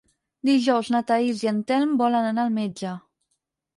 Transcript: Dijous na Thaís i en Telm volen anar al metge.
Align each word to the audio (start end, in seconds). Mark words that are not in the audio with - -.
Dijous 0.47 0.87
na 0.95 1.01
Thaís 1.11 1.43
i 1.45 1.49
en 1.53 1.61
Telm 1.73 1.93
volen 2.03 2.31
anar 2.33 2.47
al 2.47 2.57
metge. 2.59 2.99